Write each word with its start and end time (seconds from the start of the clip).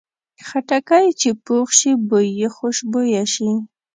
خټکی 0.47 1.05
چې 1.21 1.29
پوخ 1.45 1.67
شي، 1.79 1.91
بوی 2.09 2.27
یې 2.39 2.47
خوشبویه 2.55 3.23
شي. 3.33 3.51